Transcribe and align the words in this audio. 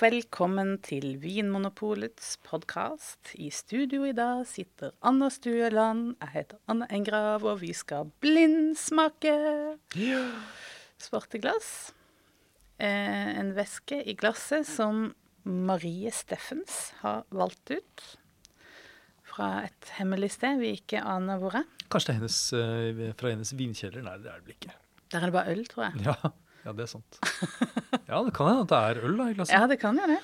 velkommen 0.00 0.78
til 0.80 1.18
Vinmonopolets 1.20 2.38
podkast. 2.46 3.34
I 3.36 3.50
studio 3.52 4.06
i 4.08 4.14
dag 4.16 4.46
sitter 4.48 4.94
Anna 5.04 5.28
Stueland. 5.28 6.14
Jeg 6.22 6.32
heter 6.32 6.60
Anna 6.72 6.86
Engrav, 6.88 7.44
og 7.44 7.58
vi 7.60 7.74
skal 7.76 8.08
blindsmake 8.24 9.34
svarte 11.04 11.40
glass. 11.42 11.92
Eh, 12.80 13.28
en 13.42 13.52
væske 13.58 14.00
i 14.08 14.16
glasset 14.16 14.64
som 14.68 15.10
Marie 15.44 16.08
Steffens 16.16 16.94
har 17.02 17.26
valgt 17.28 17.74
ut. 17.76 18.06
Fra 19.28 19.66
et 19.68 19.92
hemmelig 19.98 20.32
sted 20.38 20.62
vi 20.64 20.78
ikke 20.78 21.04
aner 21.04 21.42
hvor 21.42 21.60
er. 21.60 21.68
Kanskje 21.92 22.14
det 22.14 22.14
er 22.14 22.22
hennes, 22.22 22.42
eh, 22.56 23.06
fra 23.20 23.34
hennes 23.34 23.52
vinkjeller? 23.52 24.06
Nei, 24.08 24.16
det 24.24 24.32
er 24.32 24.40
det 24.40 24.48
vel 24.48 24.56
ikke. 24.56 24.78
Der 25.12 25.20
er 25.20 25.28
det 25.28 25.36
bare 25.36 25.52
øl, 25.52 25.66
tror 25.68 25.90
jeg. 25.90 26.06
Ja, 26.08 26.32
ja 26.64 26.72
det 26.72 26.88
er 26.88 26.94
sant. 26.96 27.20
Ja, 28.10 28.18
det 28.26 28.32
kan 28.34 28.48
hende 28.50 28.64
at 28.66 28.72
det 28.72 28.80
er 28.90 28.96
øl 29.06 29.14
da, 29.20 29.24
i 29.30 29.34
glasset. 29.38 29.54
Ja, 29.54 29.62
det 29.70 29.76
kan 29.80 29.94
jo 30.00 30.06
det. 30.10 30.20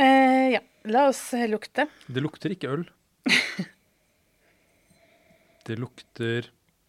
Eh, 0.00 0.46
ja, 0.54 0.60
la 0.88 1.02
oss 1.10 1.20
eh, 1.36 1.44
lukte. 1.50 1.84
Det 2.08 2.20
lukter 2.24 2.48
ikke 2.54 2.70
øl. 2.76 2.84
Det 5.68 5.76
lukter 5.76 6.46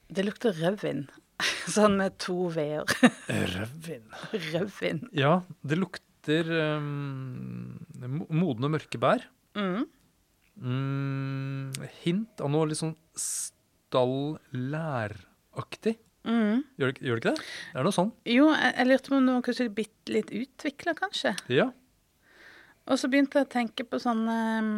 Det 0.07 0.23
lukter 0.23 0.55
rødvin. 0.55 1.01
Sånn 1.75 1.97
med 1.99 2.15
to 2.23 2.47
v-er. 2.55 2.87
rødvin. 3.27 4.05
Rødvin. 4.31 5.01
Ja, 5.15 5.41
det 5.67 5.75
lukter 5.79 6.43
um, 6.79 7.75
mo- 7.99 8.27
modne 8.31 8.69
mørke 8.71 8.97
bær. 9.01 9.19
Mm. 9.59 9.83
Mm, 10.59 11.71
hint 12.03 12.41
av 12.43 12.49
noe 12.51 12.67
litt 12.71 12.79
sånn 12.81 12.95
stall-læraktig. 13.19 15.95
Mm. 16.27 16.63
Gjør, 16.77 16.91
det- 16.93 17.01
gjør 17.05 17.15
det 17.19 17.23
ikke 17.23 17.35
det? 17.35 17.45
Det 17.73 17.79
er 17.79 17.83
noe 17.87 17.95
sånn. 17.95 18.09
Jo, 18.27 18.49
jeg, 18.51 18.73
jeg 18.77 18.87
lurte 18.89 19.09
på 19.09 19.15
om 19.17 19.25
det 19.29 19.35
var 19.37 19.45
kanskje 19.47 19.69
bitte 19.77 20.13
litt 20.13 20.31
utvikla, 20.35 20.93
kanskje. 20.99 21.35
Ja. 21.53 21.69
Og 22.89 22.97
så 22.99 23.07
begynte 23.11 23.39
jeg 23.39 23.47
å 23.47 23.53
tenke 23.53 23.85
på 23.87 23.99
sånn 24.01 24.23
eh, 24.33 24.69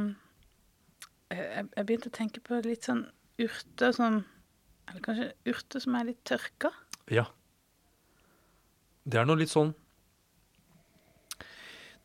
jeg, 1.38 1.66
jeg 1.78 1.86
begynte 1.88 2.12
å 2.12 2.16
tenke 2.18 2.42
på 2.44 2.60
litt 2.66 2.84
sånn 2.90 3.06
urter 3.42 3.94
som 3.96 4.22
Eller 4.92 5.02
kanskje 5.06 5.28
urter 5.48 5.80
som 5.80 5.96
er 5.96 6.10
litt 6.10 6.20
tørka. 6.28 6.72
Ja. 7.10 7.26
Det 9.08 9.18
er 9.22 9.26
noe 9.26 9.40
litt 9.40 9.50
sånn 9.54 9.72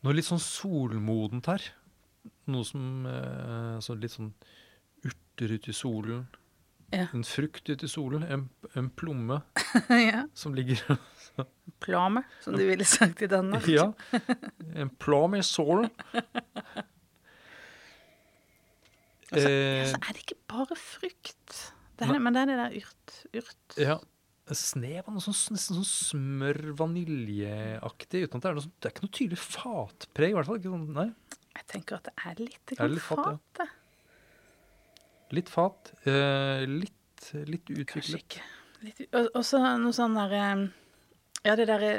Noe 0.05 0.13
litt 0.15 0.27
sånn 0.29 0.39
solmodent 0.41 1.47
her. 1.49 1.63
Noe 2.53 2.63
som 2.67 3.05
eh, 3.09 3.77
sånn 3.83 3.99
Litt 4.03 4.13
sånn 4.15 4.31
urter 5.05 5.53
ute 5.57 5.73
i 5.73 5.75
solen. 5.75 6.27
Ja. 6.93 7.09
En 7.13 7.25
frukt 7.27 7.67
ute 7.67 7.85
i 7.85 7.91
solen. 7.91 8.23
En, 8.23 8.47
en 8.81 8.89
plomme 8.89 9.41
ja. 10.09 10.25
som 10.37 10.53
ligger 10.57 10.81
Plame, 11.83 12.23
som 12.41 12.55
du 12.57 12.63
ville 12.65 12.85
sagt 12.87 13.21
i 13.21 13.27
Danmark. 13.29 13.67
Ja. 13.69 13.91
En 14.81 14.89
plame 14.89 15.43
sålen. 15.45 15.91
Og 19.27 19.41
så, 19.41 19.49
ja, 19.49 19.85
så 19.91 19.97
er 19.99 20.11
det 20.15 20.21
ikke 20.23 20.39
bare 20.49 20.75
frukt. 20.79 21.73
Det 21.99 22.07
men 22.09 22.33
det 22.33 22.41
er 22.41 22.45
det 22.49 22.57
der 22.57 22.71
urt. 22.79 23.07
urt. 23.35 23.77
ja. 23.77 23.97
Snev 24.47 25.03
av 25.03 25.11
noe 25.11 25.19
sånn, 25.19 25.35
nesten 25.57 25.75
sånn 25.75 25.91
smør-vaniljeaktig. 25.91 28.23
Uten 28.23 28.39
at 28.39 28.43
det 28.45 28.49
er 28.49 28.55
noe 28.55 28.63
sånn, 28.63 28.77
det 28.79 28.87
er 28.87 28.91
ikke 28.93 29.03
noe 29.03 29.15
tydelig 29.17 29.41
fatpreg. 29.43 30.31
i 30.31 30.35
hvert 30.37 30.47
fall 30.47 30.59
ikke 30.61 30.71
sånn, 30.71 30.87
nei. 30.95 31.09
Jeg 31.57 31.65
tenker 31.73 31.93
at 31.97 32.05
det 32.07 32.15
er 32.21 32.35
litt 32.39 32.63
Er 32.77 32.85
det 32.85 32.93
litt 32.93 33.03
fat, 33.03 33.17
ja? 33.17 33.23
fat, 33.33 33.43
det. 33.59 33.67
Litt 35.35 35.49
fat. 35.51 35.91
Eh, 36.07 36.63
litt, 36.69 37.19
litt 37.51 37.67
Kanskje 37.91 38.21
ikke. 38.21 38.39
Og 39.13 39.29
og 39.35 39.43
så 39.45 39.59
noe 39.81 39.93
sånn 39.95 40.15
der 40.17 40.33
eh, 40.37 40.67
Ja, 41.47 41.55
det 41.55 41.67
derre 41.69 41.91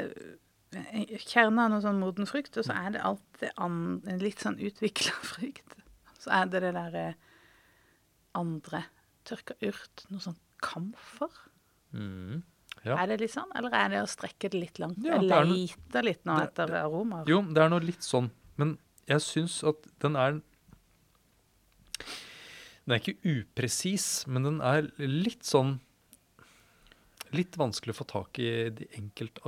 Kjernen 1.25 1.59
av 1.63 1.71
noe 1.73 1.81
sånn 1.81 1.97
moden 1.99 2.27
frukt, 2.29 2.53
og 2.61 2.65
så 2.67 2.75
er 2.77 2.91
det 2.93 3.01
alltid 3.01 3.49
an, 3.57 3.77
en 4.05 4.19
litt 4.21 4.37
sånn 4.43 4.59
utvikla 4.61 5.15
frukt. 5.31 5.73
Så 6.21 6.29
er 6.35 6.45
det 6.51 6.61
det 6.61 6.73
derre 6.75 7.05
andre 8.37 8.83
tørka 9.25 9.55
urt, 9.65 10.03
noe 10.13 10.21
sånn 10.21 10.37
kamfer. 10.61 11.33
Mm. 11.97 12.43
Ja. 12.85 12.99
Er 13.01 13.09
det 13.09 13.17
litt 13.23 13.33
sånn, 13.33 13.49
eller 13.57 13.73
er 13.75 13.89
det 13.95 14.03
å 14.03 14.11
strekke 14.13 14.51
det 14.53 14.61
litt 14.61 14.77
langt? 14.79 15.01
Ja, 15.01 15.17
jeg 15.17 15.25
det 15.25 15.39
er 15.39 15.49
noe- 15.49 15.57
leter 15.57 16.05
litt 16.05 16.21
nå 16.29 16.37
det- 16.37 16.45
etter 16.51 16.75
aromaer. 16.83 17.25
Jo, 17.33 17.41
det 17.49 17.63
er 17.65 17.69
noe 17.73 17.79
litt 17.89 18.05
sånn. 18.05 18.29
Men 18.61 18.77
jeg 19.09 19.25
syns 19.25 19.57
at 19.67 19.89
den 20.05 20.15
er 20.15 20.37
Den 22.85 22.93
er 22.95 22.99
ikke 23.01 23.19
upresis, 23.25 24.25
men 24.27 24.43
den 24.43 24.61
er 24.61 24.87
litt 24.97 25.43
sånn 25.45 25.79
Litt 27.35 27.57
vanskelig 27.59 27.93
å 27.93 27.99
få 27.99 28.07
tak 28.09 28.39
i 28.41 28.69
de 28.73 28.87
enkelte 28.97 29.41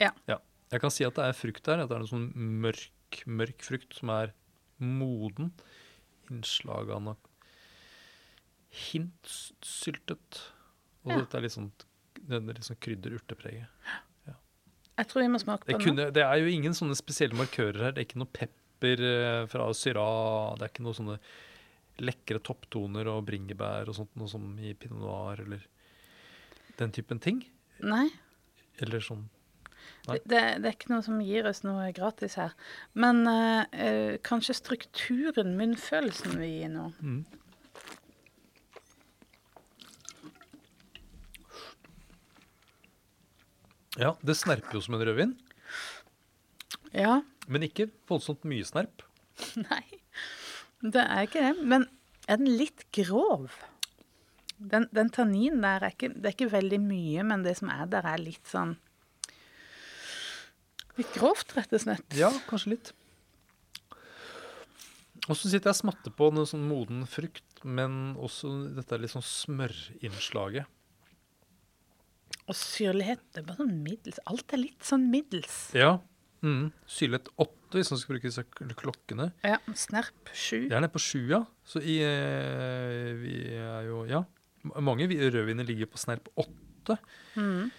Ja. 0.00 0.12
Ja. 0.28 0.38
Jeg 0.72 0.80
kan 0.80 0.90
si 0.90 1.04
at 1.04 1.14
det 1.14 1.24
er 1.24 1.36
frukt 1.36 1.62
der. 1.64 1.82
At 1.82 1.88
det 1.90 1.96
er 1.96 2.04
noe 2.04 2.10
sånn 2.10 2.30
mørk, 2.34 3.22
mørk 3.26 3.62
frukt 3.66 3.94
som 3.98 4.10
er 4.14 4.32
moden. 4.78 5.52
Innslag 6.30 6.90
av 6.90 7.02
noe 7.02 7.16
hintsyltet. 8.72 10.40
Og 11.04 11.12
Ja. 11.12 11.18
dette 11.20 11.34
er 11.36 11.42
litt 11.42 11.52
sånn, 11.52 11.70
litt 12.28 12.64
sånn 12.64 12.80
krydder-urtepreget. 12.80 13.68
Jeg 14.98 15.08
tror 15.08 15.22
vi 15.22 15.28
må 15.28 15.38
smake 15.40 15.64
på 15.64 15.72
Det, 15.72 15.80
kunne, 15.80 16.10
det 16.12 16.22
er 16.22 16.36
jo 16.38 16.46
ingen 16.52 16.72
sånne 16.72 16.94
spesielle 16.94 17.34
markører 17.34 17.80
her. 17.80 17.92
Det 17.92 17.98
er 18.02 18.06
ikke 18.06 18.20
noe 18.20 18.32
pepper 18.32 19.00
eh, 19.00 19.46
fra 19.46 19.72
Syrah. 19.72 20.54
Det 20.58 20.62
er 20.66 20.68
ikke 20.68 20.84
noe 20.84 20.92
sånne 20.94 21.18
lekre 21.98 22.38
topptoner 22.38 23.08
og 23.08 23.24
bringebær 23.26 23.88
og 23.88 23.94
sånt, 23.96 24.14
noe 24.16 24.28
som 24.28 24.58
i 24.58 24.74
pinot 24.74 25.00
noir 25.00 25.40
eller 25.40 25.64
den 26.80 26.92
typen 26.94 27.20
ting. 27.22 27.42
Nei. 27.82 28.08
Eller 28.82 29.04
sånn 29.04 29.28
Nei. 30.06 30.16
Det, 30.26 30.38
det, 30.62 30.66
er 30.66 30.74
ikke 30.74 30.90
noe 30.90 31.02
som 31.06 31.20
gir 31.22 31.46
oss 31.46 31.60
noe 31.62 31.88
gratis 31.94 32.34
her. 32.38 32.54
Men 32.98 33.22
eh, 33.30 34.18
kanskje 34.26 34.56
strukturen, 34.58 35.54
munnfølelsen, 35.58 36.34
vi 36.40 36.48
gir 36.56 36.72
nå. 36.72 36.88
mm. 36.98 37.20
Ja, 44.00 44.14
det 44.24 44.38
snerper 44.40 44.78
jo 44.78 44.80
som 44.80 44.96
en 44.96 45.02
rødvin, 45.04 45.34
Ja. 46.96 47.20
men 47.46 47.62
ikke 47.66 47.90
voldsomt 48.08 48.44
mye 48.48 48.64
snerp. 48.64 49.04
Nei, 49.68 49.84
det 50.80 51.02
er 51.04 51.26
ikke 51.28 51.42
det. 51.44 51.66
Men 51.66 51.86
er 52.26 52.40
den 52.40 52.48
litt 52.56 52.86
grov? 52.96 53.50
Den, 54.70 54.86
den 54.94 55.10
tanninen 55.10 55.62
der 55.64 55.82
er 55.86 55.94
ikke, 55.94 56.12
det 56.14 56.28
er 56.30 56.34
ikke 56.36 56.52
veldig 56.52 56.78
mye, 56.84 57.24
men 57.26 57.44
det 57.46 57.56
som 57.58 57.70
er 57.72 57.86
der, 57.90 58.06
er 58.06 58.22
litt 58.22 58.46
sånn 58.48 58.76
Litt 60.98 61.08
grovt, 61.16 61.54
rett 61.56 61.70
og 61.72 61.80
slett. 61.80 62.04
Ja, 62.18 62.28
kanskje 62.50 62.74
litt. 62.74 62.90
Og 65.30 65.38
så 65.38 65.48
sitter 65.48 65.70
jeg 65.70 65.76
og 65.76 65.78
smatter 65.78 66.12
på 66.12 66.28
noe 66.36 66.48
sånn 66.50 66.66
moden 66.68 67.06
frukt, 67.08 67.62
men 67.64 68.12
også 68.20 68.50
dette 68.76 68.98
litt 69.00 69.14
sånn 69.14 69.24
smørinnslaget. 69.24 70.68
Og 72.50 72.58
syrlighet, 72.58 73.22
det 73.32 73.40
er 73.40 73.46
bare 73.46 73.62
sånn 73.62 73.76
middels. 73.86 74.20
Alt 74.28 74.52
er 74.52 74.60
litt 74.64 74.84
sånn 74.84 75.06
middels. 75.12 75.58
Ja. 75.78 75.94
Mm. 76.42 76.72
Syrlighet 76.90 77.30
åtte, 77.40 77.78
hvis 77.78 77.92
man 77.94 78.00
skal 78.02 78.16
bruke 78.16 78.28
disse 78.28 78.44
klokkene. 78.82 79.28
Ja, 79.46 79.60
Snerp 79.78 80.32
sju. 80.34 80.64
Jeg 80.66 80.74
er 80.74 80.82
nede 80.82 80.92
på 80.92 81.02
sju, 81.02 81.20
ja. 81.30 81.44
Så 81.64 81.80
i, 81.80 82.00
eh, 82.02 83.12
vi 83.22 83.36
er 83.54 83.86
jo 83.86 84.04
Ja. 84.10 84.24
Mange 84.80 85.08
vi- 85.10 85.18
rødviner 85.30 85.66
ligger 85.66 85.86
på 85.90 85.98
snerp 85.98 86.28
åtte. 86.38 86.98
Mm. 87.36 87.70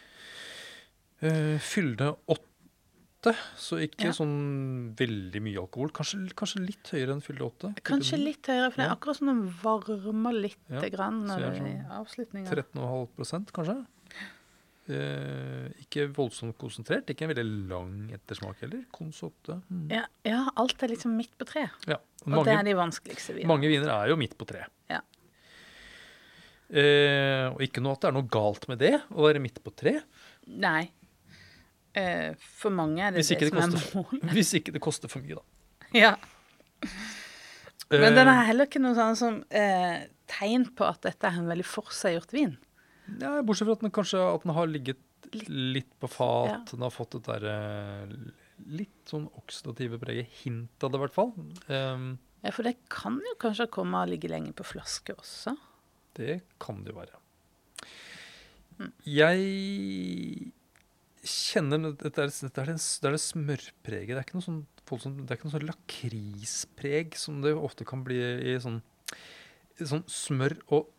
Uh, 1.24 1.58
fylde 1.64 2.10
åtte, 2.28 3.32
så 3.56 3.78
ikke 3.80 4.10
Ja. 4.10 4.12
sånn 4.12 4.94
veldig 5.00 5.40
mye 5.42 5.62
alkohol. 5.62 5.92
Kanskje, 5.96 6.28
kanskje 6.36 6.66
litt 6.66 6.84
høyere 6.92 7.14
enn 7.16 7.22
fylde 7.24 7.46
åtte. 7.48 7.70
Kanskje 7.88 8.20
litt 8.20 8.44
høyere, 8.52 8.70
for 8.74 8.82
det 8.82 8.90
er 8.90 8.96
akkurat 8.98 9.16
som 9.16 9.28
den 9.28 9.44
varmer 9.64 10.34
litt 10.36 10.58
Ja, 10.70 10.82
grann 10.90 11.26
når 11.26 11.38
er 11.38 11.40
det 11.40 11.62
er 11.62 11.64
sånn 11.64 11.92
avslutninga. 12.02 12.50
13,5 12.52 13.52
kanskje. 13.56 13.86
Eh, 14.90 15.70
ikke 15.80 16.10
voldsomt 16.12 16.58
konsentrert. 16.60 17.08
Ikke 17.08 17.22
en 17.24 17.32
veldig 17.32 17.70
lang 17.70 18.10
ettersmak 18.12 18.60
heller. 18.60 18.84
Kons 18.92 19.22
8. 19.24 19.62
Mm. 19.72 19.86
Ja, 19.90 20.02
ja, 20.26 20.42
alt 20.60 20.84
er 20.84 20.90
liksom 20.92 21.16
midt 21.16 21.32
på 21.40 21.46
tre. 21.48 21.70
Ja. 21.88 21.96
Og 22.28 22.44
det 22.44 22.52
er 22.58 22.64
de 22.68 22.74
vanskeligste 22.76 23.34
vinene. 23.38 23.48
mange 23.48 23.70
viner 23.72 23.88
er 23.88 24.10
jo 24.10 24.18
midt 24.20 24.36
på 24.38 24.46
tre. 24.46 24.66
Ja. 24.90 25.00
Eh, 26.74 27.46
og 27.54 27.62
ikke 27.62 27.84
noe 27.86 27.94
at 27.94 28.02
det 28.02 28.10
er 28.10 28.16
noe 28.18 28.30
galt 28.34 28.68
med 28.72 28.80
det, 28.82 28.96
å 29.14 29.28
være 29.28 29.42
midt 29.44 29.60
på 29.64 29.74
tre. 29.78 30.00
Nei. 30.50 30.88
Eh, 31.94 32.34
for 32.58 32.74
mange 32.74 33.04
er 33.06 33.14
det 33.14 33.22
det 33.22 33.38
det 33.38 33.50
som 33.52 33.60
er 33.62 33.68
koster, 33.70 33.98
målet. 34.00 34.24
hvis 34.38 34.54
ikke 34.58 34.74
det 34.74 34.82
koster 34.82 35.12
for 35.12 35.22
mye, 35.22 35.38
da. 35.38 35.92
Ja. 35.94 36.14
Men 37.94 38.16
den 38.18 38.26
Eh, 38.28 38.34
er 38.34 38.48
heller 38.50 38.66
ikke 38.66 38.82
noe 38.82 38.96
sånn 38.98 39.18
som 39.20 39.36
eh, 39.54 40.08
tegn 40.34 40.66
på 40.74 40.88
at 40.88 41.04
dette 41.06 41.30
er 41.30 41.38
en 41.38 41.50
veldig 41.52 41.66
forseggjort 41.68 42.34
vin. 42.34 42.56
ja, 43.22 43.36
bortsett 43.46 43.68
fra 43.70 43.76
at 43.78 43.84
den 43.86 43.94
kanskje 43.94 44.22
at 44.32 44.48
den 44.48 44.56
har 44.58 44.72
ligget 44.72 45.38
litt 45.50 45.92
på 46.02 46.10
fat. 46.10 46.50
Ja. 46.50 46.58
Den 46.72 46.86
har 46.88 46.94
fått 46.94 47.16
et 47.20 47.28
derre 47.30 47.54
litt 48.74 49.10
sånn 49.10 49.28
oksidative 49.38 50.00
preget. 50.02 50.30
Hint 50.42 50.84
av 50.86 50.92
det, 50.94 50.98
i 51.00 51.04
hvert 51.06 51.16
fall. 51.16 51.34
Um, 51.70 52.16
Ja, 52.44 52.52
For 52.52 52.66
det 52.68 52.74
kan 52.92 53.22
jo 53.24 53.38
kanskje 53.40 53.70
komme 53.72 54.02
og 54.04 54.10
ligge 54.12 54.28
lenge 54.28 54.52
på 54.58 54.66
flaske 54.68 55.14
også. 55.16 55.54
Det 56.18 56.42
kan 56.62 56.84
det 56.84 56.94
jo 56.94 57.00
være. 57.00 57.20
Mm. 58.80 58.92
Jeg 59.08 60.52
kjenner 61.24 61.94
Dette 61.96 62.26
er, 62.26 62.32
dette 62.34 62.62
er, 62.62 62.72
det, 62.74 62.80
det, 62.80 63.08
er 63.08 63.16
det 63.16 63.24
smørpreget. 63.24 64.12
Det 64.12 64.20
er 64.20 64.26
ikke 64.26 64.40
noe 64.40 64.48
sånn, 64.48 64.64
sånn, 64.90 65.20
det 65.24 65.32
er 65.32 65.40
ikke 65.40 65.48
noe 65.50 65.56
sånn 65.56 65.70
lakrispreg 65.70 67.16
som 67.20 67.40
det 67.46 67.54
ofte 67.56 67.88
kan 67.88 68.04
bli 68.06 68.20
i 68.20 68.58
sånn, 68.62 68.82
sånn 69.80 70.04
smør 70.12 70.58
og 70.76 70.92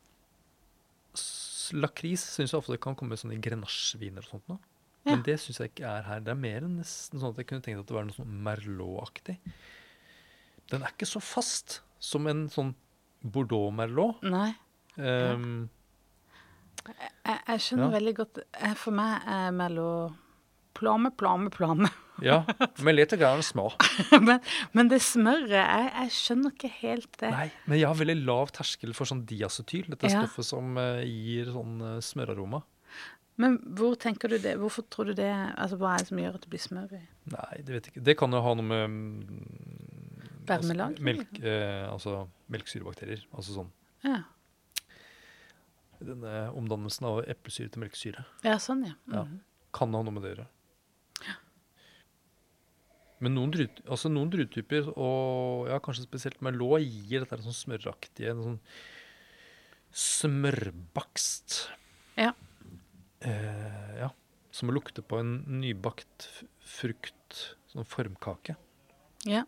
lakris 1.73 2.25
syns 2.35 2.53
jeg 2.53 2.61
ofte 2.61 2.75
det 2.75 2.83
kan 2.85 2.97
komme 2.99 3.17
sånn 3.17 3.33
i 3.33 3.41
grenasjeviner 3.41 4.25
og 4.25 4.35
sånt 4.35 4.51
nå. 4.51 4.59
Men 5.05 5.21
det 5.25 5.37
syns 5.41 5.61
jeg 5.61 5.73
ikke 5.73 5.89
er 5.89 6.07
her. 6.07 6.21
Det 6.25 6.33
er 6.33 6.41
mer 6.41 6.65
enn 6.65 6.79
nesten 6.81 7.21
sånn 7.21 7.35
at 7.35 7.41
jeg 7.41 7.49
kunne 7.51 7.65
tenkt 7.65 7.83
at 7.83 7.91
det 7.91 7.97
var 7.97 8.07
noe 8.09 8.17
sånn 8.17 8.37
Merlot-aktig. 8.47 9.37
Den 10.73 10.85
er 10.85 10.95
ikke 10.95 11.09
så 11.09 11.21
fast 11.21 11.83
som 12.01 12.29
en 12.31 12.47
sånn 12.53 12.73
Bordeaux-Merlot. 13.25 14.23
Um, 14.97 15.69
jeg, 16.85 17.39
jeg, 17.49 17.61
skjønner 17.65 17.89
ja. 17.89 17.95
veldig 17.97 18.13
godt 18.19 18.41
For 18.79 18.95
meg 18.95 19.25
er 19.31 19.55
mellom 19.57 20.13
plame, 20.75 21.11
plame, 21.15 21.51
plame. 21.55 21.89
ja, 22.23 22.41
med 22.85 22.97
litt 22.97 23.15
grann 23.19 23.43
smør. 23.47 23.77
men, 24.27 24.41
men, 24.75 24.91
det 24.91 25.01
smøret 25.07 25.55
jeg, 25.55 25.89
jeg, 25.95 26.13
skjønner 26.19 26.55
ikke 26.55 26.71
helt 26.81 27.19
det. 27.21 27.31
Nei, 27.31 27.49
men 27.71 27.81
jeg 27.81 27.91
har 27.91 27.99
veldig 27.99 28.17
lav 28.27 28.53
terskel 28.55 28.95
for 28.97 29.11
sånn 29.11 29.25
diacetyl, 29.31 29.89
dette 29.95 30.11
ja. 30.11 30.23
stoffet 30.23 30.49
som 30.51 30.79
uh, 30.79 31.03
gir 31.07 31.53
sånn 31.55 31.79
uh, 31.83 31.99
smøraroma. 32.05 32.65
Men 33.43 33.57
hvor 33.75 33.97
tenker 33.99 34.31
du 34.31 34.37
det? 34.39 34.55
Hvorfor 34.61 34.87
tror 34.91 35.11
du 35.11 35.17
det? 35.19 35.31
Altså, 35.31 35.79
Hva 35.81 35.95
er 35.95 36.05
det 36.05 36.11
som 36.13 36.21
gjør 36.23 36.37
at 36.37 36.45
det 36.45 36.51
blir 36.53 36.63
smør 36.63 36.93
i? 36.95 37.01
Nei, 37.33 37.55
det 37.67 37.75
vet 37.75 37.89
jeg 37.89 37.95
ikke. 37.95 38.05
Det 38.11 38.15
kan 38.19 38.37
jo 38.37 38.43
ha 38.45 38.53
noe 38.59 38.69
med 38.69 39.01
Varmelag? 40.47 40.95
Altså, 40.95 41.07
melk, 41.09 41.41
uh, 41.43 41.89
altså 41.91 42.21
melkesyrebakterier. 42.55 43.25
Altså 43.35 43.57
sånn. 43.57 43.73
Ja. 44.05 44.21
Denne 46.05 46.35
omdannelsen 46.57 47.09
av 47.09 47.23
eplesyre 47.31 47.73
til 47.73 47.85
melkesyre. 47.85 48.27
Ja, 48.47 48.59
sånn, 48.63 48.87
ja. 48.89 48.99
Mm 49.11 49.19
ja. 49.19 49.27
Kan 49.75 49.91
ha 49.91 50.05
noe 50.07 50.15
med 50.15 50.23
det 50.23 50.29
å 50.29 50.35
gjøre. 50.37 50.51
Men 53.25 53.37
noen, 53.39 53.53
drut, 53.55 53.79
altså 53.89 54.11
noen 54.13 54.29
druetyper, 54.33 54.91
og 55.01 55.71
ja, 55.71 55.79
kanskje 55.83 56.05
spesielt 56.05 56.43
Merlot, 56.45 56.83
gir 56.83 57.23
dette 57.25 57.39
sånn 57.41 57.57
smøraktige, 57.57 58.35
sånn 58.37 58.59
smørbakst. 59.95 61.61
Ja. 62.21 62.35
Eh, 63.25 63.95
ja. 64.03 64.11
Som 64.55 64.71
å 64.71 64.75
lukte 64.77 65.03
på 65.07 65.23
en 65.23 65.39
nybakt 65.63 66.29
frukt, 66.75 67.41
sånn 67.73 67.89
formkake. 67.89 68.59
Ja. 69.31 69.47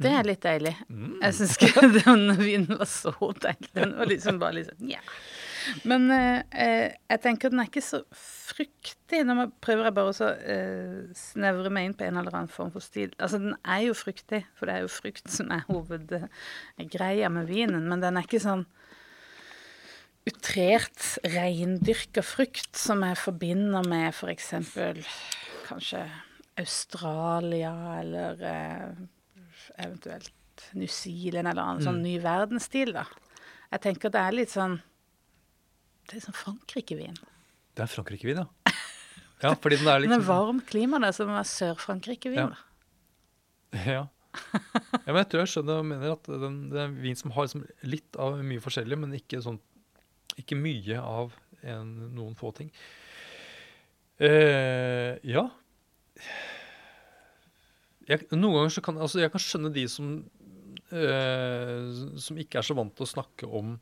Det 0.00 0.14
er 0.16 0.26
litt 0.26 0.42
deilig. 0.44 0.72
Mm. 0.88 1.18
Jeg 1.20 1.36
syns 1.36 1.58
ikke 1.58 1.90
den 2.00 2.24
vinen 2.40 2.80
var 2.80 2.88
så 2.88 3.12
deilig. 3.42 3.70
Den 3.76 3.94
var 3.98 4.10
liksom 4.10 4.40
bare 4.42 4.60
liksom 4.60 4.80
sånn 4.80 4.96
ja. 4.96 5.02
Men 5.84 6.06
eh, 6.14 6.40
eh, 6.56 6.86
jeg 7.12 7.20
tenker 7.20 7.52
den 7.52 7.60
er 7.62 7.68
ikke 7.68 7.84
så 7.84 8.00
fruktig. 8.16 9.20
Nå 9.28 9.50
prøver 9.62 9.88
jeg 9.88 9.96
bare 9.98 10.12
å 10.12 10.30
eh, 10.54 11.10
snevre 11.16 11.72
meg 11.74 11.88
inn 11.90 11.96
på 11.98 12.06
en 12.06 12.20
eller 12.20 12.36
annen 12.36 12.52
form 12.52 12.72
for 12.74 12.84
stil. 12.84 13.12
Altså, 13.18 13.42
den 13.42 13.56
er 13.60 13.84
jo 13.84 13.96
fruktig, 13.98 14.42
for 14.56 14.70
det 14.70 14.76
er 14.78 14.86
jo 14.86 14.92
frukt 14.92 15.28
som 15.32 15.52
er 15.54 15.66
hovedgreia 15.68 17.30
med 17.32 17.50
vinen. 17.50 17.88
Men 17.92 18.04
den 18.04 18.18
er 18.18 18.26
ikke 18.26 18.42
sånn 18.42 18.64
utrert, 20.28 21.14
reindyrka 21.32 22.24
frukt 22.24 22.76
som 22.78 23.04
jeg 23.06 23.20
forbinder 23.20 23.86
med 23.88 24.10
f.eks. 24.12 24.52
For 24.68 25.00
kanskje 25.68 26.04
Australia 26.60 27.72
eller 28.00 28.44
eh, 28.44 28.88
eventuelt 29.76 30.30
New 30.76 30.90
Zealand 30.90 31.48
eller 31.48 31.62
annen 31.62 31.82
sånn 31.82 31.98
mm. 32.00 32.00
sånn 32.00 32.04
ny 32.04 32.14
verdensstil, 32.22 32.94
da. 32.96 33.06
Jeg 33.70 33.84
tenker 33.86 34.12
det 34.12 34.22
er 34.22 34.34
litt 34.34 34.52
sånn 34.52 34.80
Det 36.10 36.18
er 36.18 36.24
sånn 36.24 36.36
Frankrike-vin. 36.36 37.18
Det 37.78 37.84
er 37.84 37.90
Frankrike-vin, 37.90 38.40
ja. 38.42 38.74
ja. 39.44 39.52
fordi 39.54 39.80
den 39.80 39.90
er 39.92 40.02
liksom 40.02 40.16
Den 40.16 40.24
er 40.24 40.28
varmt 40.28 40.66
klima, 40.70 41.02
det, 41.04 41.12
som 41.16 41.30
er 41.32 41.46
Sør-Frankrike-vin. 41.48 42.56
Ja. 42.56 43.84
ja. 43.94 44.02
ja. 44.02 45.06
men 45.06 45.20
jeg 45.22 45.30
tror 45.30 45.44
jeg 45.44 45.52
skjønner 45.54 45.84
og 45.84 45.90
mener 45.92 46.16
at 46.16 46.32
den, 46.44 46.58
det 46.72 46.82
er 46.82 46.90
en 46.90 46.98
vin 47.04 47.18
som 47.18 47.36
har 47.36 47.46
liksom 47.46 47.68
litt 47.86 48.18
av 48.20 48.40
mye 48.42 48.64
forskjellig, 48.64 48.98
men 49.04 49.14
ikke, 49.20 49.42
sånn, 49.44 49.60
ikke 50.40 50.58
mye 50.58 50.98
av 50.98 51.38
en, 51.60 51.94
noen 52.16 52.36
få 52.38 52.52
ting. 52.56 52.74
Eh, 54.20 55.16
ja 55.24 55.46
jeg, 58.10 58.26
Noen 58.34 58.56
ganger 58.58 58.74
så 58.74 58.82
kan 58.84 58.98
altså 59.00 59.22
jeg 59.22 59.32
kan 59.32 59.42
skjønne 59.42 59.72
de 59.74 59.86
som, 59.90 60.10
øh, 60.90 62.00
som 62.20 62.40
ikke 62.42 62.60
er 62.60 62.66
så 62.66 62.76
vant 62.78 62.94
til 62.96 63.06
å 63.06 63.12
snakke 63.14 63.48
om 63.48 63.76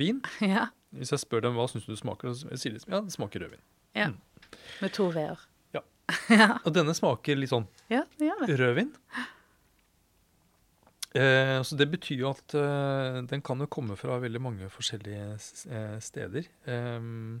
vin. 0.00 0.22
Ja. 0.54 0.68
Hvis 0.90 1.12
jeg 1.14 1.22
spør 1.22 1.44
dem 1.44 1.54
hva 1.54 1.68
syns 1.70 1.84
du 1.86 1.94
smaker, 1.94 2.32
så 2.34 2.56
sier 2.58 2.74
de 2.74 2.80
ja, 2.82 2.98
det 2.98 3.14
smaker 3.14 3.44
rødvin. 3.44 3.62
Ja. 3.94 4.08
Mm. 4.10 4.16
Med 4.80 4.94
to 4.96 5.06
v-er. 5.14 5.44
Ja. 5.76 5.84
ja. 6.40 6.48
Og 6.64 6.72
denne 6.74 6.96
smaker 6.98 7.38
litt 7.38 7.52
sånn 7.52 7.68
ja, 7.92 8.02
det 8.18 8.26
gjør 8.26 8.42
det. 8.42 8.56
rødvin. 8.58 8.90
Eh, 11.10 11.58
så 11.66 11.78
det 11.78 11.88
betyr 11.90 12.24
jo 12.24 12.32
at 12.32 12.54
eh, 12.58 13.20
den 13.30 13.42
kan 13.46 13.62
jo 13.62 13.70
komme 13.70 13.96
fra 13.98 14.18
veldig 14.22 14.42
mange 14.42 14.68
forskjellige 14.70 15.30
uh, 15.34 15.96
steder. 16.02 16.46
Um, 16.66 17.40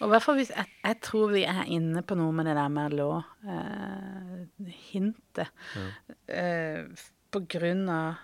og 0.00 0.08
hvert 0.08 0.24
hvis 0.38 0.48
jeg, 0.54 0.64
jeg, 0.80 0.96
tror 1.04 1.26
vi 1.34 1.42
er 1.48 1.64
inne 1.68 2.02
på 2.06 2.14
noe 2.16 2.32
med 2.32 2.46
det 2.48 2.54
der 2.56 2.68
Merlot-hintet. 2.72 5.44
Eh, 5.44 5.50
ja. 5.76 5.84
eh, 6.40 6.80
på 7.30 7.38
grunn 7.52 7.84
av 7.92 8.14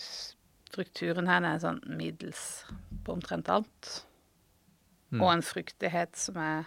strukturen 0.00 1.28
her, 1.28 1.40
det 1.44 1.50
er 1.52 1.60
sånn 1.66 1.82
middels 1.98 2.42
på 3.04 3.12
omtrent 3.14 3.48
alt. 3.52 3.84
Mm. 5.12 5.20
Og 5.20 5.28
en 5.28 5.46
fruktighet 5.46 6.12
som 6.18 6.36
er 6.40 6.62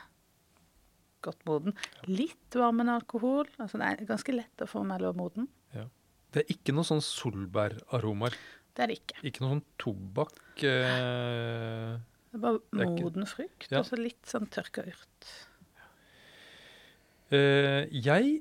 godt 1.26 1.42
moden. 1.50 1.74
Litt 2.06 2.56
varmende 2.56 2.94
alkohol. 3.02 3.48
altså 3.58 3.78
Det 3.82 3.88
er 3.88 4.12
ganske 4.12 4.32
lett 4.36 4.58
å 4.64 4.68
få 4.70 4.80
Merlot 4.88 5.16
moden. 5.18 5.46
Ja. 5.74 5.86
Det 6.32 6.40
er 6.44 6.48
ikke 6.54 6.74
noe 6.78 6.86
sånn 6.88 7.04
solbæraromaer. 7.04 8.34
Det 8.78 8.82
er 8.86 8.90
det 8.92 8.98
ikke. 9.02 9.18
Ikke 9.26 9.42
noe 9.42 9.52
sånn 9.56 9.68
tobakk. 9.82 10.38
Eh 10.62 11.98
det 12.28 12.38
er 12.38 12.44
bare 12.44 12.88
moden 13.00 13.28
frukt 13.30 13.72
ja. 13.72 13.80
og 13.80 13.88
så 13.88 14.00
litt 14.00 14.28
sånn 14.28 14.50
tørka 14.52 14.84
urt. 14.88 15.30
Uh, 17.32 17.88
jeg 17.92 18.38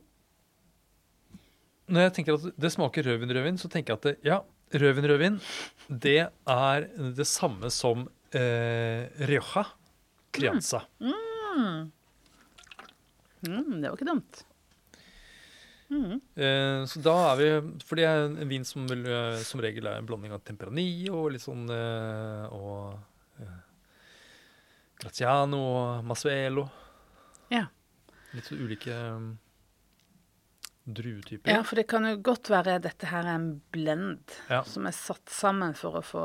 Når 1.90 2.04
jeg 2.04 2.12
tenker 2.18 2.36
at 2.38 2.58
det 2.62 2.72
smaker 2.74 3.06
rødvin-rødvin, 3.06 3.58
så 3.58 3.70
tenker 3.70 3.94
jeg 3.94 4.00
at 4.00 4.08
det, 4.08 4.14
ja, 4.26 4.40
rødvin-rødvin, 4.74 5.38
det 5.88 6.18
er 6.26 6.88
det 7.18 7.28
samme 7.30 7.70
som 7.74 8.06
uh, 8.06 9.02
Rioja 9.30 9.68
Crianza. 10.34 10.82
Mm. 10.98 11.14
Mm. 11.56 11.80
Mm, 13.46 13.80
det 13.80 13.88
var 13.88 13.96
ikke 13.96 14.10
dumt. 14.10 14.42
Mm. 15.86 16.18
Eh, 16.34 16.80
så 16.90 16.98
da 16.98 17.12
er 17.28 17.36
vi 17.38 17.48
For 17.86 17.94
det 17.94 18.08
er 18.10 18.24
en 18.26 18.48
vin 18.50 18.64
som 18.66 18.88
vel, 18.90 19.04
som 19.46 19.60
regel 19.62 19.86
er 19.86 20.00
en 20.00 20.08
blanding 20.08 20.32
av 20.34 20.42
temperani 20.42 21.06
og 21.14 21.28
litt 21.30 21.44
sånn 21.44 21.62
og 21.70 22.96
Graziano 25.06 25.58
og 25.62 26.06
Masuelo. 26.06 26.64
Ja. 27.52 27.68
Litt 28.34 28.48
så 28.48 28.56
ulike 28.58 28.90
um, 29.14 29.28
druetyper. 30.82 31.52
Ja, 31.52 31.60
for 31.62 31.78
det 31.78 31.84
kan 31.92 32.08
jo 32.08 32.16
godt 32.26 32.50
være 32.50 32.80
dette 32.82 33.06
her 33.12 33.22
er 33.22 33.36
en 33.38 33.52
blend 33.70 34.34
ja. 34.50 34.64
som 34.66 34.88
er 34.90 34.96
satt 34.96 35.30
sammen 35.30 35.76
for 35.78 36.00
å 36.00 36.02
få 36.02 36.24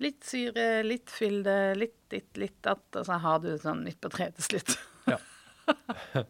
litt 0.00 0.24
syre, 0.24 0.80
litt 0.88 1.12
fylde, 1.12 1.74
litt 1.76 1.98
ditt, 2.08 2.32
litt 2.40 2.56
datt, 2.64 2.88
og 2.96 3.04
så 3.10 3.20
har 3.20 3.44
du 3.44 3.52
sånn 3.60 3.84
midt 3.84 4.00
på 4.00 4.08
treet 4.16 4.40
til 4.40 4.48
slutt. 4.48 4.78
ja. 5.12 5.20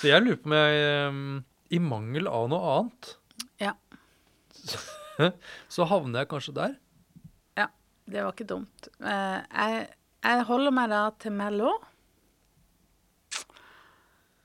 så 0.00 0.10
jeg 0.10 0.26
lurer 0.26 0.42
på 0.42 0.50
om 0.50 0.58
jeg 0.58 1.08
um, 1.08 1.24
I 1.72 1.78
mangel 1.80 2.26
av 2.28 2.50
noe 2.50 2.74
annet 2.74 3.14
Ja. 3.62 3.72
så 5.70 5.86
havner 5.94 6.24
jeg 6.24 6.34
kanskje 6.34 6.58
der. 6.58 6.78
Ja, 7.54 7.70
det 8.10 8.26
var 8.26 8.34
ikke 8.34 8.50
dumt. 8.50 8.90
Uh, 8.98 9.38
jeg 9.46 9.90
jeg 10.22 10.44
holder 10.46 10.74
meg 10.74 10.90
da 10.92 11.00
til 11.18 11.34
Merlot. 11.34 11.88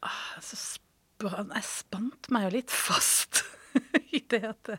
Ah, 0.06 0.38
jeg 0.38 1.64
spant 1.66 2.30
meg 2.34 2.48
jo 2.48 2.54
litt 2.54 2.74
fast 2.74 3.42
i 4.18 4.22
det 4.30 4.44
at, 4.46 4.70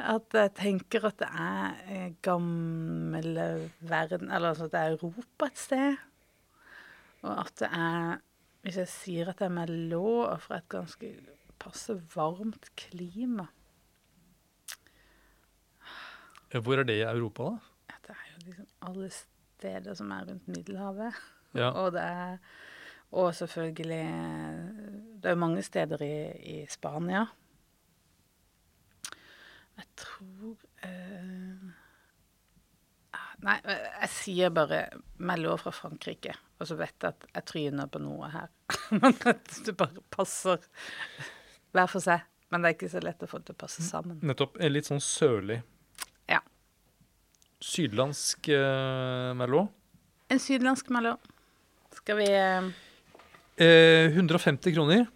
at, 0.00 0.36
jeg 0.36 0.52
tenker 0.56 1.04
at 1.08 1.18
det 1.20 1.28
er 1.28 2.14
gamle 2.24 3.46
verden 3.80 4.32
Eller 4.32 4.52
altså 4.52 4.66
at 4.66 4.72
det 4.72 4.80
er 4.80 4.96
Europa 4.96 5.48
et 5.48 5.60
sted. 5.60 6.00
Og 7.24 7.32
at 7.44 7.52
det 7.60 7.70
er 7.72 8.18
Hvis 8.64 8.80
jeg 8.82 8.92
sier 8.92 9.30
at 9.30 9.38
det 9.38 9.48
er 9.50 9.56
Merlot 9.60 10.42
fra 10.42 10.60
et 10.60 10.68
ganske 10.72 11.12
passe 11.60 11.96
varmt 12.14 12.72
klima 12.76 13.46
Hvor 16.56 16.80
er 16.80 16.88
det 16.88 17.00
i 17.00 17.06
Europa, 17.06 17.52
da? 17.52 17.96
Det 18.06 18.14
er 18.14 18.28
jo 18.32 18.44
liksom 18.46 18.68
alle 18.86 19.10
steder 19.10 19.35
steder 19.56 19.96
som 19.98 20.12
er 20.14 20.28
rundt 20.30 20.46
Middelhavet. 20.52 21.18
Ja. 21.56 21.72
og 21.80 21.92
det 21.96 22.04
er 22.04 22.38
Og 23.16 23.34
selvfølgelig 23.34 24.04
Det 25.22 25.28
er 25.30 25.34
jo 25.36 25.38
mange 25.40 25.62
steder 25.62 26.02
i, 26.02 26.16
i 26.42 26.56
Spania. 26.68 27.24
Jeg 29.76 29.86
tror 29.96 30.56
eh, 30.84 31.74
Nei, 33.46 33.56
jeg 33.68 34.08
sier 34.10 34.50
bare 34.50 34.78
Mello 35.20 35.56
fra 35.60 35.70
Frankrike. 35.76 36.32
og 36.58 36.66
så 36.70 36.74
vet 36.78 36.94
jeg 37.04 37.12
at 37.12 37.26
jeg 37.34 37.44
tryner 37.50 37.86
på 37.92 38.00
noe 38.00 38.30
her. 38.32 38.48
Men 39.02 39.12
at 39.28 39.58
det 39.66 39.76
bare 39.76 40.00
passer 40.10 40.64
hver 41.76 41.86
for 41.92 42.00
seg. 42.00 42.24
Men 42.50 42.62
det 42.62 42.68
er 42.70 42.76
ikke 42.78 42.88
så 42.94 43.02
lett 43.04 43.22
å 43.22 43.28
få 43.28 43.42
det 43.42 43.50
til 43.50 43.58
å 43.58 43.60
passe 43.60 43.84
sammen. 43.84 44.18
Nettopp. 44.24 44.56
En 44.56 44.72
litt 44.72 44.88
sånn 44.88 45.02
sørlig. 45.04 45.60
Sydlandsk 47.62 48.50
uh, 48.52 49.32
merlot. 49.38 49.70
En 50.32 50.40
sydlandsk 50.42 50.88
melon. 50.92 51.18
Skal 51.96 52.18
vi 52.20 52.26
eh, 52.28 52.66
Eh, 53.56 54.10
150 54.12 54.74
kroner 54.74 55.06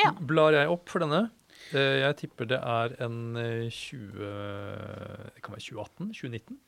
Ja. 0.00 0.10
blar 0.18 0.56
jeg 0.56 0.66
opp 0.72 0.88
for 0.90 1.04
denne. 1.04 1.28
Eh, 1.70 2.00
jeg 2.02 2.16
tipper 2.24 2.48
det 2.50 2.58
er 2.58 2.96
en 3.04 3.36
eh, 3.38 3.68
20 3.70 4.18
Det 5.36 5.42
kan 5.44 5.54
være 5.54 5.62
2018? 5.68 6.10
2019? 6.16 6.58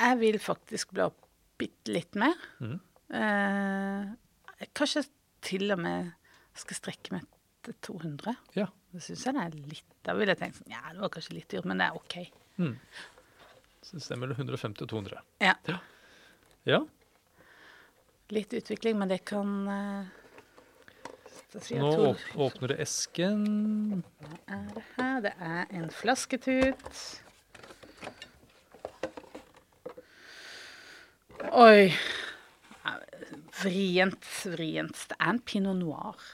Jeg 0.00 0.18
vil 0.24 0.40
faktisk 0.42 0.90
bla 0.96 1.06
opp 1.12 1.28
bitte 1.60 1.92
litt 1.94 2.16
mer. 2.18 2.34
Mm. 2.58 2.80
Eh, 3.14 4.66
kanskje 4.74 5.04
til 5.44 5.70
og 5.70 5.78
med 5.84 6.10
skal 6.58 6.80
strekke 6.80 7.14
meg 7.14 7.28
til 7.62 7.76
200. 7.86 8.34
Ja. 8.58 8.66
Det 8.90 9.00
syns 9.04 9.24
jeg 9.26 9.36
det 9.36 9.42
er 9.46 9.56
litt 9.70 9.96
Da 10.06 10.14
ville 10.18 10.34
jeg 10.34 10.40
tenkt 10.40 10.58
sånn 10.58 10.72
Ja, 10.72 10.82
det 10.90 11.02
var 11.02 11.12
kanskje 11.14 11.36
litt 11.36 11.50
dyrt, 11.52 11.68
men 11.70 11.80
det 11.80 11.90
er 11.90 11.98
OK. 11.98 12.16
Mm. 12.60 12.76
Så 13.82 13.96
det 13.96 14.04
stemmer 14.04 14.28
mellom 14.28 14.40
150 14.50 14.84
og 14.84 14.90
200. 14.92 15.20
Ja. 15.40 15.54
Ja. 16.68 16.80
Litt 18.30 18.52
utvikling, 18.54 18.98
men 19.00 19.10
det 19.10 19.22
kan 19.30 19.54
uh, 19.66 20.10
nå 21.74 21.88
åp 22.10 22.26
åpner 22.36 22.74
du 22.74 22.76
esken. 22.82 24.02
Hva 24.20 24.36
er 24.54 24.68
det 24.74 24.84
her? 24.98 25.24
Det 25.24 25.32
er 25.48 25.72
en 25.80 25.88
flasketut. 25.90 27.00
Oi. 31.50 31.90
Vrient, 33.60 34.30
vrient. 34.44 35.06
Det 35.10 35.18
er 35.18 35.32
en 35.32 35.42
pinot 35.42 35.80
noir. 35.80 36.30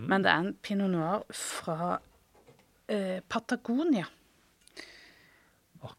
Men 0.00 0.24
det 0.24 0.32
er 0.32 0.42
en 0.44 0.54
pinot 0.64 0.90
noir 0.92 1.24
fra 1.36 1.98
eh, 2.88 3.20
Patagonia 3.28 4.06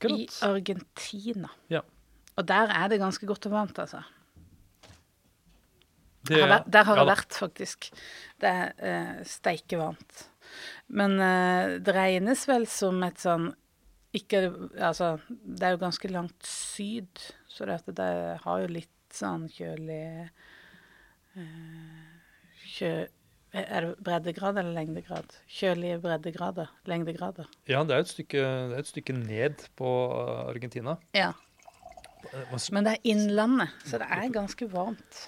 i 0.08 0.28
Argentina. 0.42 1.50
Ja. 1.72 1.82
Og 2.38 2.46
der 2.48 2.72
er 2.74 2.90
det 2.90 3.02
ganske 3.02 3.28
godt 3.30 3.46
og 3.50 3.56
varmt, 3.56 3.80
altså. 3.80 4.02
Det, 6.24 6.40
Har 6.40 6.48
vært, 6.48 6.70
der 6.72 6.86
har 6.88 6.96
ja 6.96 7.02
jeg 7.02 7.10
vært, 7.10 7.36
faktisk. 7.36 7.90
Det 8.40 8.50
er 8.50 8.72
eh, 8.80 9.20
steikevarmt. 9.28 10.24
Men 10.96 11.18
eh, 11.20 11.76
det 11.84 11.96
regnes 11.96 12.46
vel 12.48 12.68
som 12.72 13.04
et 13.04 13.20
sånn 13.20 13.52
ikke, 14.14 14.44
Altså, 14.78 15.18
det 15.28 15.66
er 15.66 15.74
jo 15.74 15.82
ganske 15.82 16.10
langt 16.14 16.46
syd, 16.46 17.22
så 17.50 17.66
det, 17.66 17.80
det 17.98 18.12
har 18.44 18.62
jo 18.62 18.70
litt 18.70 18.90
sånn 19.14 19.48
kjølig 19.52 20.30
eh, 21.34 22.04
kjø, 22.76 22.94
Er 23.54 23.86
det 23.86 23.98
breddegrad 24.02 24.58
eller 24.58 24.74
lengdegrad? 24.74 25.36
Kjølige 25.46 26.00
breddegrader. 26.02 26.72
Lengdegrader. 26.90 27.46
Ja, 27.70 27.84
det 27.86 27.94
er 27.94 28.02
et 28.02 28.10
stykke, 28.10 28.42
det 28.72 28.78
er 28.80 28.82
et 28.82 28.90
stykke 28.90 29.14
ned 29.14 29.68
på 29.78 29.86
uh, 29.86 30.50
Argentina. 30.50 30.96
Ja. 31.14 31.28
Eh, 32.34 32.56
Men 32.74 32.88
det 32.88 32.96
er 32.96 33.04
innlandet, 33.14 33.70
så 33.86 34.00
det 34.02 34.08
er 34.10 34.32
ganske 34.34 34.66
varmt. 34.72 35.20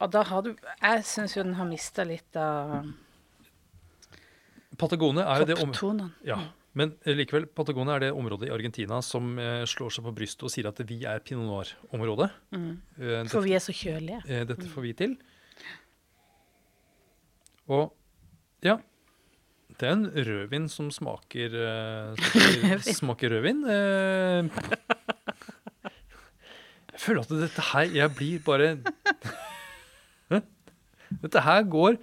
Og 0.00 0.10
da 0.10 0.22
har 0.26 0.42
du 0.42 0.54
Jeg 0.56 1.04
syns 1.04 1.36
jo 1.36 1.42
den 1.44 1.54
har 1.54 1.68
mista 1.68 2.02
litt 2.08 2.34
av 2.40 2.88
Patagonia 4.78 5.26
er 5.30 5.44
jo 5.44 5.46
det 5.52 5.58
om... 5.62 6.00
Ja, 6.26 6.38
men 6.74 6.96
eh, 7.04 7.14
likevel, 7.14 7.44
Patagonia 7.46 7.94
er 7.98 8.06
det 8.08 8.12
området 8.16 8.48
i 8.48 8.54
Argentina 8.54 8.98
som 9.06 9.36
eh, 9.38 9.62
slår 9.70 9.92
seg 9.94 10.08
på 10.08 10.14
brystet 10.16 10.42
og 10.48 10.50
sier 10.50 10.66
at 10.72 10.80
vi 10.88 11.02
er 11.06 11.20
pinot 11.22 11.46
noir-området. 11.46 12.30
Mm. 12.56 12.72
Eh, 12.98 13.20
For 13.30 13.44
vi 13.46 13.54
er 13.54 13.62
så 13.62 13.74
kjølige. 13.76 14.24
eh, 14.26 14.42
dette 14.48 14.66
får 14.72 14.88
vi 14.88 14.92
til. 14.98 15.14
Og 17.68 17.94
ja 18.64 18.76
Det 19.80 19.88
er 19.88 19.92
en 19.96 20.06
rødvin 20.14 20.66
som 20.72 20.90
smaker 20.94 21.54
eh, 21.56 22.14
smaker, 22.20 22.60
Rødvin. 22.60 22.94
smaker 22.94 23.34
rødvin. 23.34 23.64
Eh, 23.64 24.42
jeg 26.94 27.00
føler 27.02 27.24
at 27.24 27.32
dette 27.44 27.62
her 27.72 27.90
Jeg 28.02 28.14
blir 28.18 28.38
bare? 28.46 28.76
Dette 31.22 31.40
her 31.44 31.60
går 31.70 31.94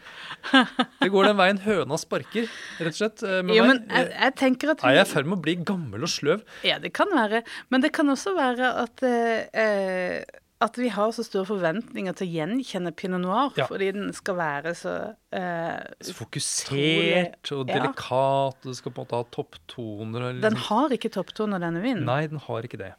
Det 1.01 1.09
går 1.11 1.25
den 1.27 1.35
veien 1.39 1.57
høna 1.65 1.97
sparker, 1.99 2.45
rett 2.79 2.93
og 2.93 2.95
slett. 2.95 3.23
eh, 3.27 3.41
med 3.43 3.57
Jo, 3.57 3.65
men 3.67 3.81
jeg, 3.89 4.07
jeg 4.13 4.35
tenker 4.39 4.71
at 4.71 4.83
Er 4.87 4.95
jeg 5.01 5.07
i 5.07 5.09
ferd 5.09 5.27
med 5.27 5.35
å 5.39 5.43
bli 5.43 5.55
gammel 5.67 6.05
og 6.07 6.11
sløv? 6.13 6.45
Ja, 6.63 6.77
det 6.79 6.93
kan 6.95 7.11
være. 7.11 7.41
Men 7.73 7.83
det 7.83 7.91
kan 7.97 8.07
også 8.13 8.31
være 8.37 8.69
at 8.85 9.03
eh, 9.03 9.49
eh, 9.51 10.39
at 10.61 10.77
vi 10.77 10.87
har 10.93 11.11
så 11.15 11.23
store 11.25 11.45
forventninger 11.49 12.13
til 12.15 12.27
å 12.27 12.31
gjenkjenne 12.35 12.91
pinot 12.95 13.21
noir, 13.23 13.51
Ja. 13.57 13.65
fordi 13.67 13.91
den 13.95 14.11
skal 14.13 14.35
være 14.37 14.73
så 14.77 15.15
eh, 15.33 15.81
Så 16.01 16.13
Fokusert 16.13 17.51
og 17.55 17.67
Ja. 17.69 17.79
delikat, 17.79 18.57
og 18.61 18.69
det 18.69 18.75
skal 18.77 18.91
på 18.93 19.01
en 19.01 19.05
måte 19.07 19.17
ha 19.19 19.23
topptoner. 19.33 20.21
eller... 20.29 20.41
Den 20.41 20.53
Liksom. 20.53 20.67
har 20.69 20.89
ikke 20.97 21.11
topptoner, 21.11 21.59
denne 21.59 21.81
vinen. 21.81 22.05
Nei, 22.05 22.27
den 22.27 22.39
har 22.39 22.61
ikke 22.63 22.77
det. 22.77 22.93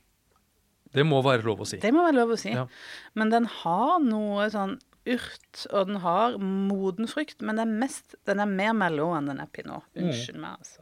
Det 0.92 1.06
må 1.06 1.22
være 1.24 1.42
lov 1.46 1.60
å 1.60 1.66
si. 1.66 1.78
Det 1.80 1.92
må 1.94 2.02
være 2.04 2.18
lov 2.20 2.34
å 2.34 2.38
si. 2.38 2.50
Ja. 2.52 2.66
Men 3.14 3.30
den 3.30 3.46
har 3.46 3.98
noe 4.04 4.50
sånn 4.52 4.78
urt, 5.06 5.66
og 5.72 5.86
den 5.88 5.96
har 6.04 6.36
moden 6.38 7.08
frukt, 7.08 7.40
men 7.40 7.56
den 7.56 7.68
er, 7.72 7.78
mest, 7.86 8.14
den 8.28 8.38
er 8.40 8.46
mer 8.46 8.72
mellom 8.76 9.16
enn 9.16 9.26
den 9.32 9.40
er 9.40 9.46
pinot. 9.50 9.82
Mm. 9.96 10.04
Unnskyld 10.10 10.38
meg, 10.38 10.58
altså. 10.60 10.81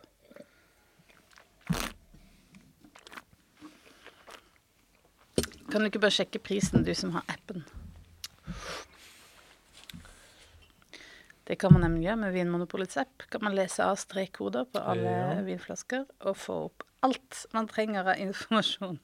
Kan 5.71 5.83
du 5.85 5.87
ikke 5.91 6.03
bare 6.03 6.15
sjekke 6.15 6.41
prisen, 6.43 6.83
du 6.87 6.91
som 6.99 7.13
har 7.15 7.23
appen? 7.31 7.63
Det 11.51 11.57
kan 11.59 11.73
man 11.75 11.83
nemlig 11.83 12.05
gjøre 12.07 12.21
med 12.21 12.35
Vinmonopolets 12.35 12.99
app. 13.01 13.25
Kan 13.31 13.43
man 13.43 13.57
lese 13.59 13.83
av 13.83 13.97
strekkoder 13.99 14.69
på 14.71 14.83
alle 14.83 15.11
Ja. 15.11 15.41
vinflasker 15.47 16.05
og 16.21 16.37
få 16.37 16.59
opp 16.69 16.85
alt 17.03 17.47
man 17.53 17.67
trenger 17.67 18.07
av 18.07 18.19
informasjon. 18.23 18.99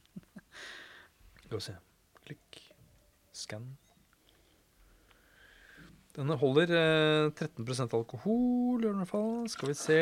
Skal 1.46 1.56
vi 1.58 1.60
se. 1.64 1.74
Klikk. 2.26 2.60
Skann. 3.32 3.76
Denne 6.16 6.36
holder 6.40 6.70
eh, 6.72 7.30
13% 7.30 7.92
alkohol, 7.94 8.84
i 8.84 8.88
hvert 8.92 9.08
fall. 9.10 9.48
Skal 9.52 9.68
vi 9.68 9.74
se. 9.74 9.98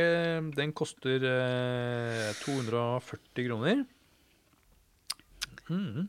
Den 0.54 0.73
koster 0.73 1.25
eh, 1.26 2.33
240 2.44 3.49
kroner. 3.49 3.85
Mhm. 5.68 6.09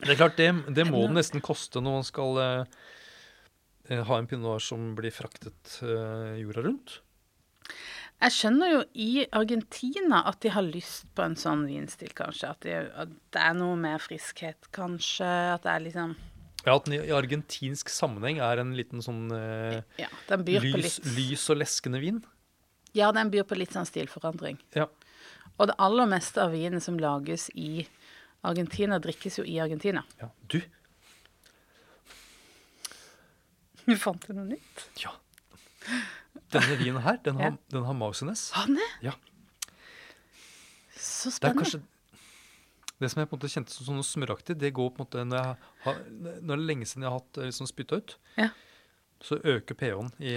Det 0.00 0.14
er 0.14 0.18
klart, 0.18 0.36
det, 0.36 0.50
det 0.74 0.86
må 0.88 1.04
det 1.06 1.20
nesten 1.20 1.42
koste 1.44 1.80
når 1.82 1.98
man 2.00 2.06
skal 2.06 2.40
eh, 2.42 2.78
eh, 3.88 4.02
ha 4.04 4.18
en 4.18 4.28
pinot 4.28 4.44
noir 4.44 4.64
som 4.64 4.92
blir 4.98 5.14
fraktet 5.14 5.78
eh, 5.86 6.40
jorda 6.42 6.64
rundt. 6.66 6.98
Jeg 8.24 8.32
skjønner 8.32 8.70
jo 8.72 8.82
i 9.04 9.24
Argentina 9.36 10.22
at 10.30 10.38
de 10.44 10.52
har 10.54 10.64
lyst 10.64 11.10
på 11.16 11.24
en 11.26 11.34
sånn 11.38 11.66
vinstil, 11.68 12.12
kanskje. 12.16 12.52
At, 12.54 12.62
de, 12.64 12.76
at 13.04 13.10
det 13.34 13.42
er 13.42 13.56
noe 13.58 13.74
mer 13.80 14.00
friskhet, 14.02 14.70
kanskje. 14.74 15.28
At 15.56 15.66
det 15.66 15.74
er 15.74 15.84
liksom 15.88 16.14
Ja, 16.64 16.76
At 16.76 16.86
den 16.86 16.96
i 16.96 17.12
argentinsk 17.12 17.90
sammenheng 17.92 18.40
er 18.44 18.62
en 18.62 18.72
liten 18.78 19.04
sånn 19.04 19.26
eh, 19.36 19.82
Ja, 20.00 20.08
den 20.30 20.46
byr 20.46 20.64
på 20.64 20.80
lys, 20.80 21.00
lys 21.16 21.44
og 21.52 21.60
leskende 21.60 22.00
vin. 22.00 22.22
Ja, 22.96 23.10
den 23.12 23.32
byr 23.34 23.44
på 23.44 23.58
litt 23.58 23.74
sånn 23.74 23.88
stilforandring. 23.88 24.60
Ja. 24.78 24.86
Og 25.58 25.68
det 25.68 25.76
aller 25.82 26.08
meste 26.08 26.40
av 26.42 26.54
vinen 26.54 26.80
som 26.82 26.96
lages 26.98 27.50
i 27.54 27.84
Argentina, 28.44 28.98
drikkes 29.00 29.38
jo 29.40 29.44
i 29.48 29.58
Argentina. 29.62 30.02
ja. 30.20 30.28
Du, 30.48 30.60
Du 33.84 33.96
fant 34.00 34.22
du 34.26 34.32
noe 34.36 34.46
nytt? 34.48 34.84
Ja. 35.02 35.10
Denne 36.54 36.76
vinen 36.80 37.02
her, 37.04 37.18
den 37.24 37.36
har, 37.36 37.50
Ja. 37.50 37.56
den 37.74 37.84
har 37.84 37.94
Mausenes. 37.98 38.46
Har 38.56 38.66
den 38.70 38.76
det? 38.80 38.90
Ja. 39.10 39.12
Så 40.96 41.28
Det 41.28 41.34
er 41.34 41.36
spennende. 41.36 41.64
kanskje 41.64 41.82
Det 43.00 43.10
som 43.10 43.20
jeg 43.20 43.28
på 43.28 43.34
en 43.34 43.40
måte 43.40 43.50
kjente 43.52 43.70
som 43.74 43.84
sånn 43.86 44.04
smøraktig, 44.06 44.56
det 44.56 44.72
går 44.72 44.90
på 44.94 45.00
en 45.02 45.04
måte 45.04 45.24
når, 45.26 45.36
jeg 45.42 45.56
har, 45.84 45.94
når 46.14 46.40
det 46.46 46.50
er 46.62 46.66
lenge 46.68 46.86
siden 46.86 47.02
jeg 47.02 47.10
har 47.10 47.18
hatt 47.18 47.38
eh, 47.38 47.44
liksom 47.50 47.66
spytta 47.66 47.96
ut, 47.98 48.16
Ja. 48.38 48.48
så 49.20 49.36
øker 49.42 49.74
pH-en 49.74 50.12
i 50.22 50.36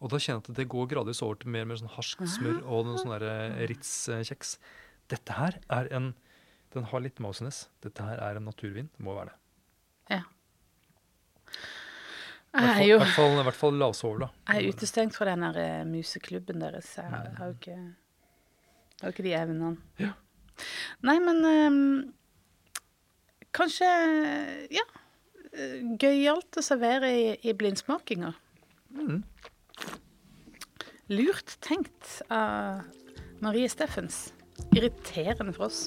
Og 0.00 0.08
da 0.08 0.16
kjenner 0.16 0.40
jeg 0.40 0.48
at 0.50 0.56
det 0.56 0.68
går 0.68 0.86
gradvis 0.88 1.20
over 1.22 1.34
til 1.34 1.50
mer, 1.50 1.64
mer 1.66 1.76
sånn 1.76 1.90
harskt 1.92 2.24
smør 2.24 2.62
og 2.64 2.86
noen 2.86 2.96
sånne 2.96 3.20
eh, 3.20 3.66
Ritz-kjeks. 3.68 4.56
Dette 5.10 5.32
her 5.36 5.58
er 5.68 5.92
en 5.92 6.14
Den 6.74 6.84
har 6.86 7.02
litt 7.02 7.18
Mausenes. 7.22 7.64
Dette 7.82 8.04
her 8.06 8.20
er 8.22 8.36
en 8.38 8.44
naturvin. 8.46 8.90
Det 8.96 9.02
må 9.04 9.14
være 9.16 9.32
det. 9.32 9.36
Ja. 10.16 10.22
I 12.50 12.58
hvert 12.58 12.64
er 12.66 12.74
fall, 12.74 12.88
jo 12.90 12.98
hvert 12.98 13.14
fall, 13.14 13.34
hvert 13.46 13.58
fall 13.58 13.76
lavsovla. 13.78 14.28
jeg 14.48 14.56
er 14.64 14.72
utestengt 14.74 15.14
fra 15.14 15.26
den 15.30 15.44
der 15.46 15.58
eh, 15.62 15.84
museklubben 15.86 16.62
deres. 16.62 16.92
Jeg 16.98 17.06
har 17.10 17.28
har 17.38 17.46
jo 17.52 17.56
ikke, 17.58 17.76
har 19.02 19.14
ikke 19.14 19.26
de 19.26 19.34
evnene. 19.38 19.76
Ja. 20.02 20.12
Nei, 21.06 21.18
men 21.22 21.38
um, 21.46 22.12
kanskje 23.56 23.86
Ja. 24.74 24.82
eh, 25.54 25.78
Gøyalt 26.02 26.58
å 26.58 26.62
servere 26.66 27.10
i, 27.14 27.26
i 27.50 27.54
blindsmakinger. 27.54 28.34
Mm. 28.98 29.22
Lurt 31.10 31.56
tenkt 31.62 32.20
av 32.30 32.82
Marie 33.42 33.68
Steffens. 33.70 34.32
Irriterende 34.74 35.54
for 35.56 35.66
oss. 35.70 35.86